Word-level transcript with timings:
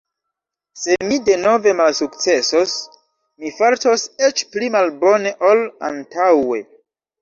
Se 0.83 0.95
mi 1.09 1.19
denove 1.27 1.73
malsukcesos, 1.81 2.75
mi 3.45 3.55
fartos 3.61 4.09
eĉ 4.31 4.45
pli 4.57 4.75
malbone 4.81 5.39
ol 5.55 5.67
antaŭe. 5.97 6.69